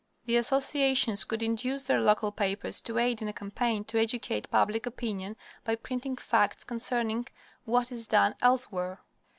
[0.25, 4.87] The associations could induce their local papers to aid in a campaign to educate public
[4.87, 7.27] opinion by printing facts concerning
[7.65, 9.01] what is done elsewhere.